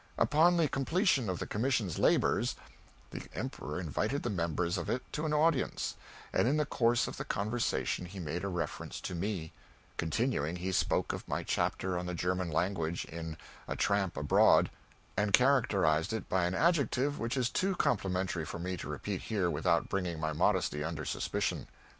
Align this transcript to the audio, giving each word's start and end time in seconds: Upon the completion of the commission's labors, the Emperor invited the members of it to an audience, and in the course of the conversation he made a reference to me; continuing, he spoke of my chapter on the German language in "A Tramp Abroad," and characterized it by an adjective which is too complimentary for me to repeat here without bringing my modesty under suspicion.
Upon 0.17 0.57
the 0.57 0.67
completion 0.67 1.29
of 1.29 1.37
the 1.37 1.45
commission's 1.45 1.99
labors, 1.99 2.55
the 3.11 3.27
Emperor 3.35 3.79
invited 3.79 4.23
the 4.23 4.31
members 4.31 4.75
of 4.79 4.89
it 4.89 5.03
to 5.13 5.27
an 5.27 5.31
audience, 5.31 5.95
and 6.33 6.47
in 6.47 6.57
the 6.57 6.65
course 6.65 7.07
of 7.07 7.17
the 7.17 7.23
conversation 7.23 8.07
he 8.07 8.17
made 8.19 8.43
a 8.43 8.47
reference 8.47 8.99
to 9.01 9.13
me; 9.13 9.53
continuing, 9.97 10.55
he 10.55 10.71
spoke 10.71 11.13
of 11.13 11.27
my 11.27 11.43
chapter 11.43 11.99
on 11.99 12.07
the 12.07 12.15
German 12.15 12.49
language 12.49 13.05
in 13.05 13.37
"A 13.67 13.75
Tramp 13.75 14.17
Abroad," 14.17 14.71
and 15.15 15.33
characterized 15.33 16.13
it 16.13 16.27
by 16.27 16.45
an 16.45 16.55
adjective 16.55 17.19
which 17.19 17.37
is 17.37 17.51
too 17.51 17.75
complimentary 17.75 18.43
for 18.43 18.57
me 18.57 18.77
to 18.77 18.89
repeat 18.89 19.21
here 19.21 19.51
without 19.51 19.87
bringing 19.87 20.19
my 20.19 20.33
modesty 20.33 20.83
under 20.83 21.05
suspicion. 21.05 21.67